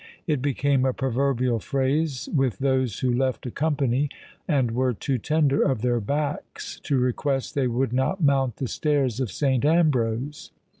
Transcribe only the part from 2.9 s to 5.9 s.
who left a company, and were too tender of